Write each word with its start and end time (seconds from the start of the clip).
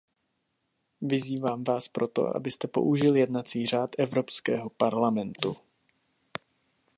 Vyzývám 1.01 1.63
vás 1.63 1.87
proto, 1.87 2.35
abyste 2.35 2.67
použil 2.67 3.15
jednací 3.15 3.65
řád 3.65 3.89
Evropského 3.99 4.69
parlamentu. 4.69 5.55